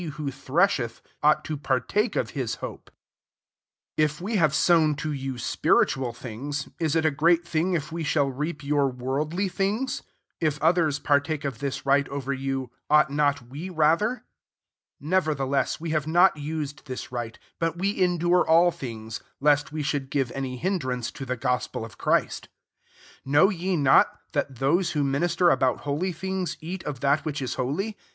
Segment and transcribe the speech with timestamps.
[0.17, 2.89] who thresheth mght to partake of his hope*
[3.97, 7.91] IX If we have sown to you spiritual things^ ia it a great thing if
[7.91, 10.01] we shall reap your MTorkUy things?
[10.39, 14.25] 12 If ^Dthers ;)artake ^of tHa right over you, yu^ht not we rather?
[14.99, 19.83] Neverthe ess» we have not used this right; but we endure all things, est we
[19.83, 22.49] should give any hind ^uace to the gospel of Christ*
[23.25, 27.39] 13 Know ye not, that those who ninister about holy things eat >f that which
[27.39, 27.95] is holy